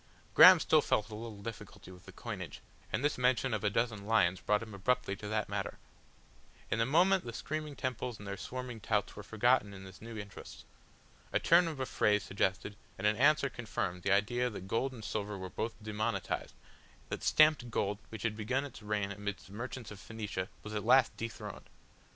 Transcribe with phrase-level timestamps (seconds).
[0.33, 2.61] Graham still felt a difficulty with the coinage,
[2.91, 5.77] and this mention of a dozen lions brought him abruptly to that matter.
[6.71, 10.17] In a moment the screaming temples and their swarming touts were forgotten in this new
[10.17, 10.65] interest.
[11.31, 15.05] A turn of a phrase suggested, and an answer confirmed the idea that gold and
[15.05, 16.55] silver were both demonetised,
[17.09, 20.83] that stamped gold which had begun its reign amidst the merchants of Phoenicia was at
[20.83, 21.69] last dethroned.